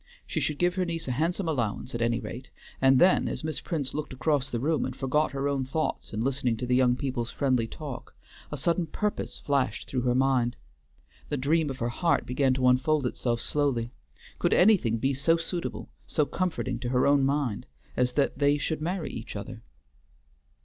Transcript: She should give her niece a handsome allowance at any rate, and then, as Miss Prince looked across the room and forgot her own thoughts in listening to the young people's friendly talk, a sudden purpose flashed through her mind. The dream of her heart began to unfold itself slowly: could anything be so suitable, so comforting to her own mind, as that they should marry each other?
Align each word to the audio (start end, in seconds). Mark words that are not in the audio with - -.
She 0.25 0.39
should 0.39 0.57
give 0.57 0.73
her 0.73 0.83
niece 0.83 1.07
a 1.07 1.11
handsome 1.11 1.47
allowance 1.47 1.93
at 1.93 2.01
any 2.01 2.19
rate, 2.19 2.49
and 2.81 2.97
then, 2.97 3.27
as 3.27 3.43
Miss 3.43 3.61
Prince 3.61 3.93
looked 3.93 4.13
across 4.13 4.49
the 4.49 4.59
room 4.59 4.83
and 4.83 4.95
forgot 4.95 5.31
her 5.33 5.47
own 5.47 5.63
thoughts 5.63 6.11
in 6.11 6.21
listening 6.21 6.57
to 6.57 6.65
the 6.65 6.75
young 6.75 6.95
people's 6.95 7.29
friendly 7.29 7.67
talk, 7.67 8.15
a 8.51 8.57
sudden 8.57 8.87
purpose 8.87 9.37
flashed 9.37 9.87
through 9.87 10.01
her 10.01 10.15
mind. 10.15 10.55
The 11.29 11.37
dream 11.37 11.69
of 11.69 11.77
her 11.77 11.89
heart 11.89 12.25
began 12.25 12.55
to 12.55 12.67
unfold 12.67 13.05
itself 13.05 13.41
slowly: 13.41 13.91
could 14.39 14.55
anything 14.55 14.97
be 14.97 15.13
so 15.13 15.37
suitable, 15.37 15.87
so 16.07 16.25
comforting 16.25 16.79
to 16.79 16.89
her 16.89 17.05
own 17.05 17.23
mind, 17.23 17.67
as 17.95 18.13
that 18.13 18.39
they 18.39 18.57
should 18.57 18.81
marry 18.81 19.11
each 19.11 19.35
other? 19.35 19.61